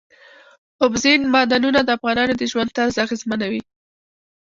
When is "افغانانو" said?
1.97-2.33